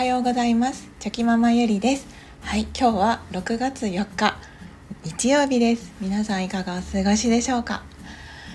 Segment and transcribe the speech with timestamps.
[0.00, 0.90] はようございます。
[0.98, 2.06] チョキママゆりです。
[2.40, 4.38] はい今日は6月4日
[5.04, 5.92] 日曜日です。
[6.00, 7.82] 皆さんいかがお過ごしでしょうか？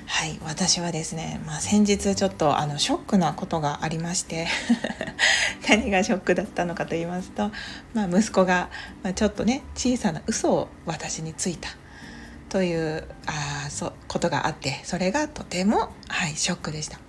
[0.07, 4.47] はい私はですね、まあ、先日ちょっとあのショックなことがありまして
[5.69, 7.51] 何がショックだったのかと言いますと、
[7.93, 8.71] まあ、息子が、
[9.03, 11.69] ま、ちょっとね小さな嘘を私についた。
[12.49, 16.99] というあそうことがあってそれがとても、はい、ショックでした。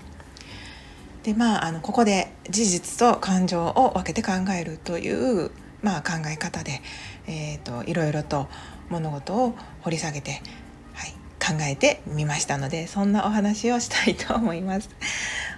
[1.27, 5.51] でまああのここで事実と感情を分けて考えるという、
[5.83, 6.81] まあ、考え方で、
[7.27, 8.47] えーと、いろいろと
[8.91, 10.41] 物事を掘り下げて、
[10.95, 11.11] はい、
[11.45, 14.89] 考えてみましたのでそんなお話をしたいと思います。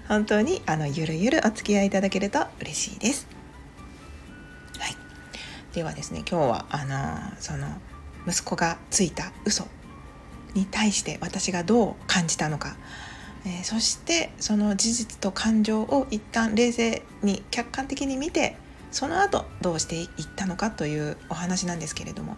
[0.08, 3.28] 本当にあのゆるゆるお付き合いいただけると嬉しいです。
[4.78, 4.96] はい、
[5.74, 7.66] ではですね今日はあのその
[8.26, 9.66] 息子がついた嘘
[10.54, 12.78] に対して私がどう感じたのか
[13.48, 18.56] えー、そしてその事実と感情を一旦冷静に客観的に見て
[18.90, 22.36] その後どうしていったのかというお話なんですけれども。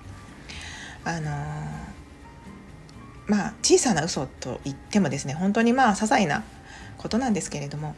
[1.02, 1.32] あのー、
[3.26, 6.44] まあ小さな嘘と言ってもですね本当にまあ些細な
[6.98, 7.94] ことなんですけれども、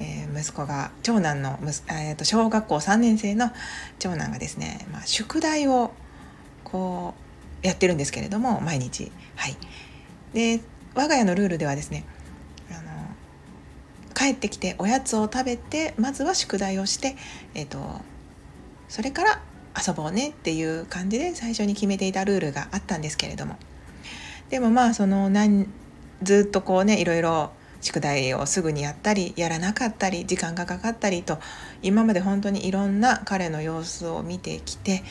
[0.00, 3.52] えー、息子が長男の、えー、と小学校3年生の
[4.00, 5.92] 長男がですね、まあ、宿題を
[6.64, 7.14] こ
[7.62, 9.12] うやってるんですけれども毎日。
[9.36, 9.56] はい。
[10.34, 10.60] で
[10.94, 12.04] 我が家のルールではですね
[14.28, 17.16] 帰ってきておやつを食べてまずは宿題をして、
[17.54, 17.78] えーと、
[18.88, 19.42] それから
[19.86, 23.56] 遊ぼうねっていう感じで最初に決めていたルールがあったんですけれども。
[24.50, 25.66] でもまあその何
[26.22, 31.38] ずっとこうねいろいろ宿題をすぐにやったりやらなかったり時間がかかったりと
[31.82, 35.04] 今まで本当にいろんな彼の様子を見てきて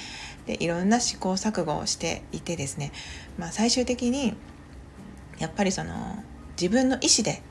[0.48, 2.92] でいろんな試行錯誤をしていてですね、
[3.38, 4.36] まあ、最終的に
[5.38, 6.24] やっぱりその
[6.60, 7.44] 自分の意思で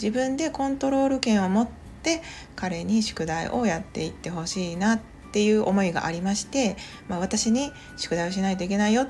[0.00, 1.68] 自分でコントロール権を持っ
[2.02, 2.22] て
[2.56, 5.00] 彼に宿題をやっていってほしいなっ
[5.32, 6.76] ていう思いがありまして、
[7.08, 9.08] まあ、私に宿題をしないといけないよっ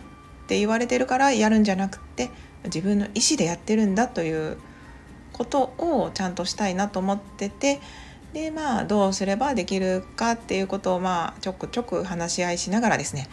[0.48, 2.30] て言われてるからやるんじゃなくって
[2.64, 4.58] 自分の意思でやってるんだという
[5.32, 7.80] ことをちゃんとしたいなと思ってて
[8.32, 13.28] でまあどうすればできるかっていうことをまあちょくちょく話し合いしながらですね。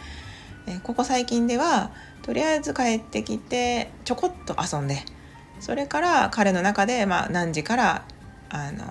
[0.82, 5.02] ここ最近ではとりあえず帰ってきてちょこっと遊んで
[5.60, 8.04] それから彼の中で、まあ、何時から
[8.50, 8.84] あの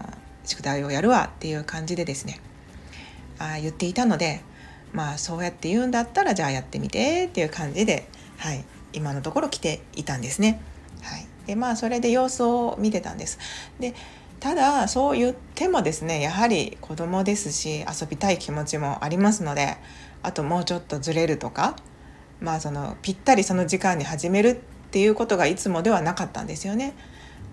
[0.46, 2.40] 宿題をやるわっていう感じでですね
[3.40, 4.42] あ言っていたので
[4.94, 8.08] まあそうやって言うんだったらじゃあやってみてっていう感じで、
[8.38, 8.64] はい、
[8.94, 10.62] 今のところ来ていたんですね。
[11.02, 13.38] はい、でまあそれで様子を見てたんです。
[13.80, 13.94] で
[14.40, 19.78] ただそう言ってもですねやはり子供ですし遊びたい気持ちもありますので
[20.22, 21.76] あともうちょっとずれるとか
[22.40, 26.94] まあそのぴったりその時間に始めるっていうことがいつもではなかったんですよね。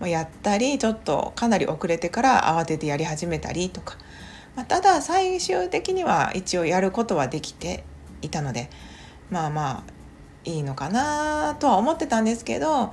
[0.02, 3.96] やったりちょっとかなり遅れてから慌ててやり始めたりとか、
[4.56, 7.84] まあ、ただ最終的には一応やることはできて
[8.20, 8.70] いたので
[9.30, 9.82] まあまあ
[10.44, 12.92] いいのかなとは思ってたんですけど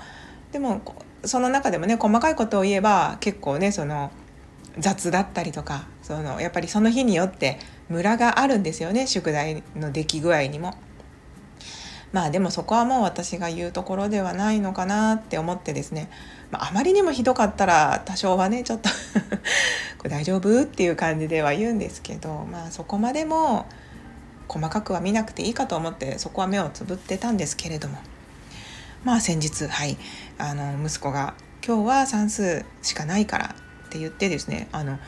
[0.52, 0.81] でも
[1.25, 4.12] その中でもね細かいことを言えば結構ねその
[4.78, 7.59] 雑だったりとかそのやっぱりその日によって
[7.90, 10.75] ムラがあるんですよね宿題の出来具合にも。
[12.11, 16.09] まあでもそこはもう私が言うところではないのかなって思ってですね、
[16.51, 18.89] まあ、あまりにもひどかったら多少はねちょっと
[19.97, 20.63] これ大丈夫？
[20.63, 23.66] っていう感じでは言うんですけどまあそこまでも
[24.47, 27.97] 細かくは見なくていいかと思ってそこは目をつぶってたんですけれども。
[29.03, 29.97] まあ先日はい。
[30.38, 31.33] あの息子が
[31.66, 33.55] 「今日は算数しかないから」
[33.88, 34.99] って言ってですねあの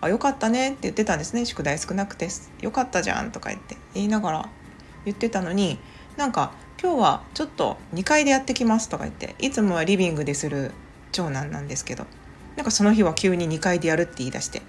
[0.00, 1.44] あよかったねって言ってたんですね。
[1.44, 2.28] 宿題少なくて
[2.60, 4.48] よかったじゃんとか言って言いながら
[5.04, 5.78] 言ってたのに
[6.16, 10.72] なんか今日はちょっと2階でやってきますとか言っていつもはリビングでする
[11.12, 12.06] 長男なんですけど
[12.56, 14.62] なんかその日は急に2階でやるって言い出して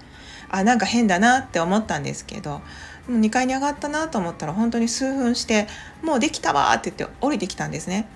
[0.50, 2.60] あなんか変だなって思ったんですけど
[3.08, 5.66] もう2階に上がったなと思ったら本当に数分して
[6.02, 8.06] 「もうできたわ」って言って降りてきたんですね。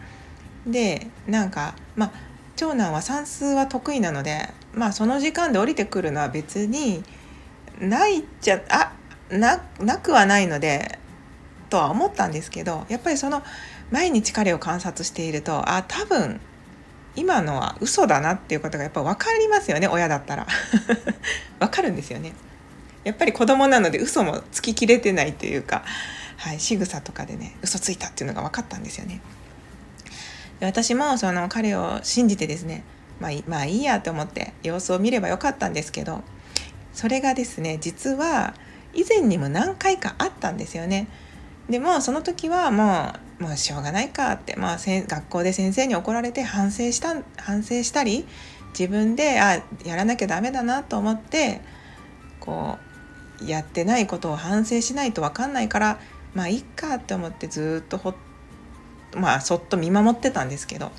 [0.67, 2.11] でなんかまあ
[2.57, 7.03] 長男は算数は得意なのでまあその時間で降りてくるのは別に
[7.81, 8.93] ないっちゃあ
[9.31, 10.98] ななくはないので
[11.71, 13.43] とは思ったんですけどやっぱりその
[13.91, 16.41] 毎日彼を観察しているとあ多分
[17.17, 20.47] 今のは嘘だなっていうことがやっぱ分かりますよね親だったら。
[21.59, 22.33] 分かるんですよね。
[23.03, 25.83] やっぱり子供なので嘘もつききれてないというか、
[26.37, 29.21] はい、仕草とかでね嘘ついたっていうのが分かったんですよね。
[30.61, 32.85] 私もその彼を信じてですね
[33.21, 36.23] まあ、まあいいやと思って様子を見ればよかったんですけど
[36.93, 38.55] それがですね実は
[38.95, 41.09] 以前にも何回かあったんですよね。
[41.69, 48.27] でもその時はもうもうしょうがないかって、まあ、学校で先生に怒られて反省した反省したり
[48.79, 51.61] 自分であやらなきゃダメだなと思って
[52.41, 52.79] こ
[53.41, 56.01] うやってないことを反省しないと分かんないから
[56.35, 58.15] まあいいかって思ってずっとほ
[59.15, 60.91] まあそっと見守ってたんですけど。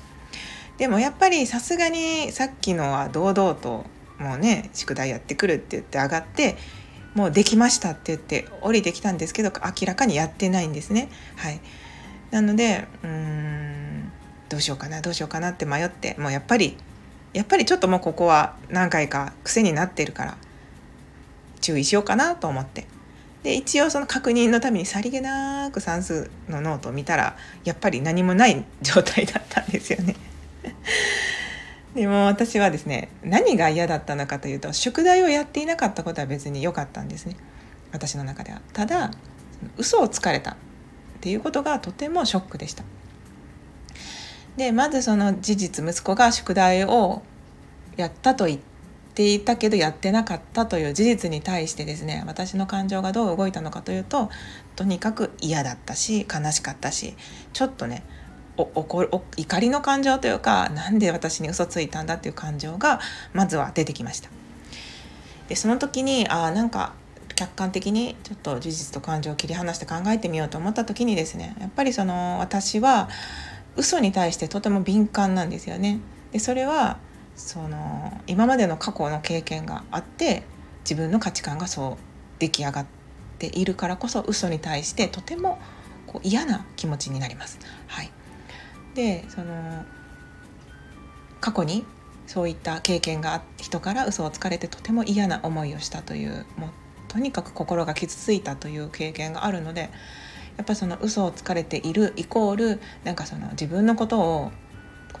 [0.78, 3.84] でもやっぱりさすがにさっきのは堂々と
[4.18, 6.56] もうね宿題やってくるって言って上がって
[7.14, 11.08] もうできましたって言って降りてきたんですけど明らかにやってないんですね。
[11.36, 11.60] はい、
[12.30, 14.12] なのでうーん
[14.48, 16.76] どうしようかなどうしようかなって迷ってもうやっぱり
[17.32, 20.36] やっぱりちょっともうここは何回か癖になってるから
[21.60, 22.86] 注意しようかなと思って
[23.42, 30.16] で一応その確認のためにさりげなく算数のノートを見たらやっぱり何もない状態だったんですよね。
[31.94, 37.36] でも私はですね何が嫌だったのかというと宿題をやっていなかったことは別に良かったんですね
[37.92, 38.60] 私の中では。
[38.72, 39.10] ただ
[39.76, 40.56] 嘘をつかれたっ
[41.20, 42.84] ていうことがとてもショックでした。
[44.56, 47.22] でまずその事実息子が宿題を
[47.96, 48.60] やったと言っ
[49.14, 54.28] ていたけどやってなかったという事実に対してですね私の感情がどう動いたのかというと
[54.76, 57.14] とにかく嫌だったし悲しかったし
[57.52, 58.02] ちょっとね
[58.56, 63.00] 怒怒りの感情というかなんで私に嘘ついたんだっていう感情が
[63.32, 64.28] まずは出てきました。
[65.48, 66.92] でその時にあなんか
[67.34, 73.08] 客観的にちょっと事実と感情を切り離して考えてみようと思った時にですねやっぱりその私は
[73.76, 76.00] 嘘に対してとても敏感なんですよね。
[76.32, 76.98] でそれは
[77.36, 80.42] その今までの過去の経験があって
[80.84, 81.96] 自分の価値観がそう
[82.38, 82.86] 出来上がっ
[83.38, 85.58] ているからこそ嘘に対してとても
[86.06, 87.58] こう嫌な気持ちになります。
[87.86, 88.10] はい、
[88.94, 89.84] でその
[91.40, 91.84] 過去に
[92.26, 96.70] そういった経験があって人から嘘をつかれてとても嫌な思いをしたというもう
[97.08, 99.90] とにかく心が傷ついたという経験があるので
[100.56, 104.52] やっぱその嘘をつかれているイコールなんかその自分のことを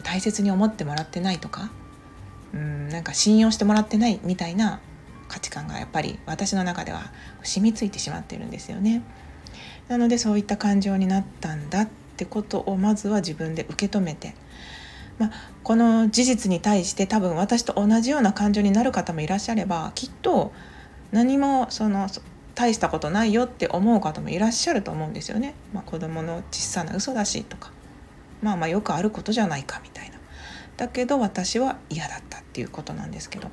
[0.02, 1.70] 大切に思ってもらってないとか
[2.52, 4.80] うんなんか信用してもらってないみたいな
[5.28, 7.12] 価値観がやっぱり私の中では
[7.42, 9.02] 染みついてしまってるんですよね。
[9.88, 11.88] なのでそういった感情になったんだっ
[12.20, 14.34] ってことをまずは自分で受け止めて、
[15.18, 15.30] まあ、
[15.62, 20.52] この事実に対して多分私と同じような感情になる方もいらっしゃればきっと
[21.12, 22.08] 何もその
[22.54, 25.54] 大したことないよって思う方もいらっしゃると思うんですよね。
[25.72, 27.72] まあ、子供の小さな嘘だしとか
[28.42, 30.18] まあまあよくあることじゃないかみたいな。
[30.76, 33.48] だけど私は嫌だったっていうことなんですけど。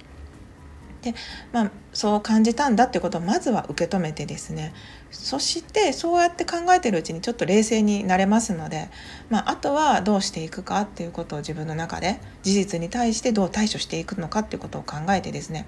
[1.12, 1.18] で
[1.54, 4.74] まあ、そう感じたんだってことをまずは受け止めてですね。
[5.12, 8.90] そしてそうやって考えてるうちにちょっと冷静になれますので、
[9.30, 15.66] まあ、あとはどうしていくかっていうことを自分の中で事実に対してどう対処していくのかっていうことを考えてですね。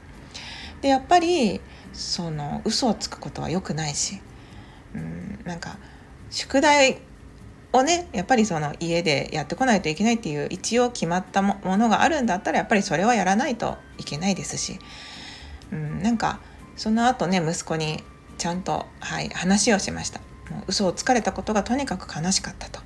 [0.82, 1.62] でやっぱり
[1.94, 4.22] その嘘をつくことは良くないし
[4.94, 5.78] うんなんか
[6.30, 7.02] 宿題
[7.72, 14.80] をねやっぱりその家でやってこないといけないっていう一応決まったものがあるんだったらやっぱりそれはやらないといけないですし、
[15.72, 16.40] うん、なんか
[16.76, 18.04] その後ね息子に
[18.38, 20.22] ちゃんと、はい、話をしました。
[20.50, 22.80] もう嘘をつかれたことがとにかく悲しかったと。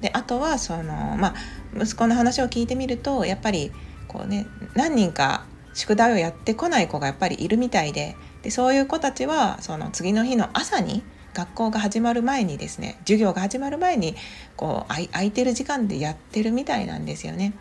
[0.00, 1.34] であとはその、まあ、
[1.76, 3.72] 息子の話を聞いてみるとやっぱり
[4.06, 5.44] こうね何人か
[5.74, 11.02] 宿題をやってこない子がやっぱりいるみたいででそういう子たちはその次の日の朝に
[11.34, 14.14] 学校が始まる前にですね授業が始まる前に
[14.56, 17.52] こう空いてる時間でやってるみたいなんですよね。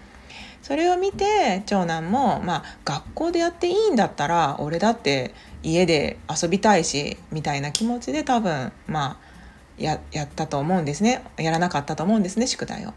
[0.62, 5.34] それを見て長男も、まあ、学校でやっていいんだったら俺だって
[5.64, 9.28] 家で遊びたいしみたいな気持ちで多分まあ
[9.78, 12.94] ややったと思うんですねやらなかったと思うんですね宿題を。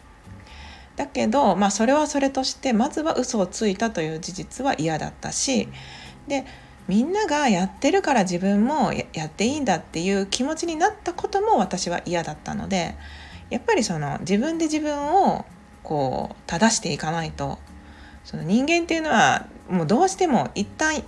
[0.96, 5.68] だけど、まあ、それはそれとしてまずは嘘をついたという事実は嫌だったし
[6.28, 6.44] で
[6.88, 12.96] みんながやってるから自分もやっていいんだっていう気持ちになったことも私は嫌だったので
[13.48, 15.46] やっぱりその自分で自分を
[15.82, 17.58] こう正していかないと。
[18.24, 21.02] その人間っていうのはもうどうしても一旦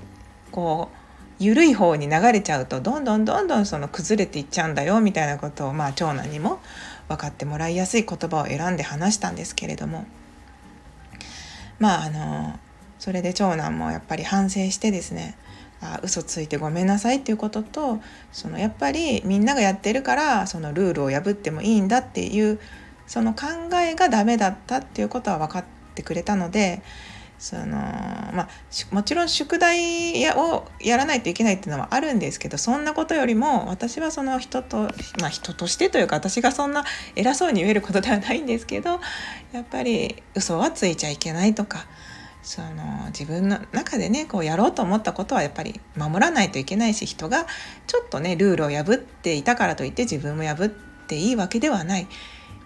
[0.50, 6.60] こう緩い方に流れちゃうとどんどんどんどんその崩れていっちゃうんだよみたいなことをまあ長男にも
[7.08, 10.04] 分かってもらいやすい言葉を選んで話したんですけれども。
[11.78, 12.58] まああの
[13.00, 15.36] それで長男もやっぱり反省してですね
[15.80, 17.98] あ嘘ついてごめんなさいっていうことと
[18.30, 22.60] そのやっぱりみんながやってるからそのルールを破ってもいいんだっていう
[23.12, 25.64] その考えがダメだったっていうことは分かっ
[25.94, 26.82] てくれたので
[27.38, 28.48] そのまあ
[28.90, 34.88] もちろん宿題をやらないといけないっていうのはあるんですけどそんなことよりも私はその人と
[35.20, 38.98] まあ人としてというか私がそんな偉そうに言えることではないんですけど
[39.52, 41.84] やっぱり嘘はついちゃいけないとか
[42.42, 47.44] その自分の中でねこうやろうと思ったことはやっぱり守らないといけないし人が
[47.86, 50.68] ちょっとねルールを破っていたからといって自分も破っ
[51.06, 52.08] ていいわけではない。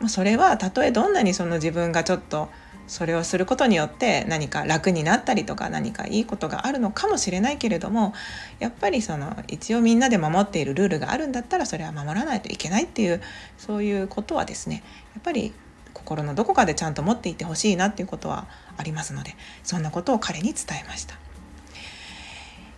[0.08, 2.48] それはたとえどんなにその自分がちょっと
[2.86, 8.14] それをすることによって何か楽になったりとか何かいいことがあるのかもしれないけれども
[8.58, 13.20] やっぱりその一応みんなで守っているルールがあるんだったらそれは守らないといけないっていう
[13.58, 14.84] そういうことはですね
[15.14, 15.52] やっぱり
[15.92, 19.34] 心のどこかでちゃんと持っていてほしいなっていうことはありますので
[19.64, 21.16] そんなことを彼に伝えました。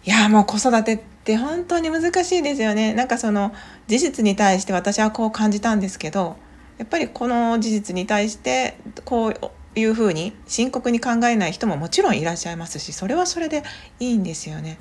[0.05, 3.53] いやもう子育てって本当に難しいですよねなんかその
[3.89, 6.37] 事実に対して私はこう感じたんですけど
[6.79, 9.35] やっぱりこの事実に対してこう
[9.79, 13.63] いうふうに深刻に考えない人ももちろんいらっしゃいますしそれはそれで
[14.01, 14.79] いいんですよね。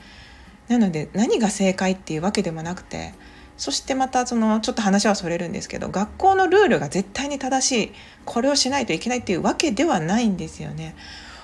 [0.67, 3.13] なので何が正解っていうわけでもなくて
[3.57, 7.91] そしてまたそのちょっと話はそれるんですけど学校のルールが絶対に正しい
[8.25, 10.95] これをしないといけないっていうわけではないんですよね。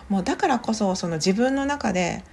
[0.10, 2.24] もうだからこそその自分の中で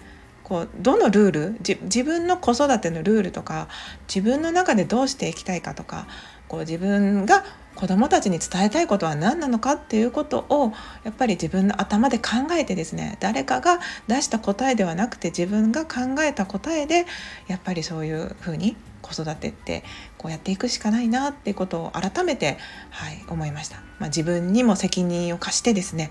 [0.43, 3.69] こうどのルール自分の子育てのルールとか
[4.13, 6.09] 自分の中でどうしていきたいかとか
[6.49, 7.45] こう自分が
[7.81, 17.07] 子どもたちに伝えたいことは何なのかっていうことをやっぱり自分の頭で考えてですね誰かが出した答えではなくて自分が考えた答えで
[17.49, 19.83] やっぱりそういうふうに子育てって
[20.19, 22.59] こうやっていくしかないなっていうことを改めて、
[22.91, 23.79] はい、思いました。
[23.99, 26.11] まあ、自分にも責任を課してですね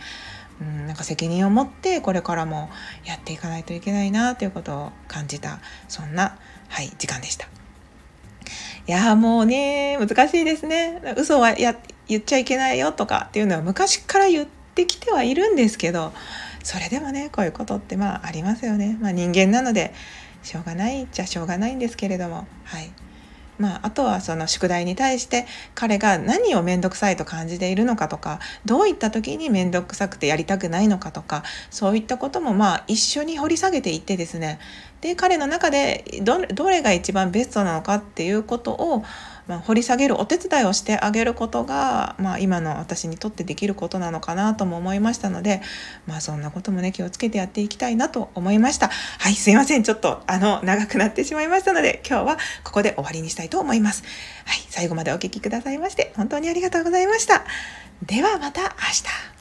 [0.60, 2.70] うん、なんか責任を持ってこれからも
[3.06, 7.59] やっていかないといけないなということを感じたそんな、はい、時間でした。
[8.90, 11.76] いやもうね難しいですね嘘はや
[12.08, 16.12] 言っちゃいけないよとかっていうのは昔から言ってきてはいるんですけど
[16.64, 18.98] それでもねこういうことってまあありますよね。
[19.00, 19.94] まあ、人間なので
[20.42, 22.92] しょうがないっちゃしょうがないんですけれどもはい。
[23.60, 34.60] まあ、あとはその宿題に対して彼が何を面倒くさいと感じているのかとかどういった時に面倒くさくてやりたくないのかとかそういったこともまあ一緒に掘り下げていってですね。
[35.02, 39.04] で彼の中でどれが一番ベストなのかっていうことを
[39.50, 45.64] まあ、掘り下げるお手伝いをしてあげることが、まあ、今の私にとってできることなのかなとも思いましたので、
[46.06, 48.90] まあ、そんなこともね気をつけてやっていきたいなと思いました。
[48.90, 49.84] はいすいません。
[49.84, 54.04] ちょっとあの長くなってしまいましたので今日はここで終わりにしたいと思います。
[54.46, 57.44] はい最後までお聴きくださいまして本当にありがとうございました。
[58.06, 59.39] ではまた明日。